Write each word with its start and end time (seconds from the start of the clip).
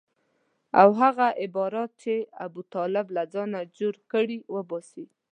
او 0.81 0.89
هغه 1.01 1.25
عبارات 1.43 1.91
چې 2.01 2.13
ابوطالب 2.45 3.05
له 3.15 3.23
ځانه 3.33 3.59
جوړ 3.77 3.95
کړي 4.11 4.37
وباسي. 4.55 5.05